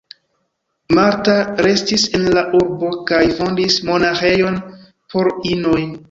[0.99, 1.33] Marta
[1.65, 4.57] restis en la urbo kaj fondis monaĥejon
[5.13, 5.83] por inoj.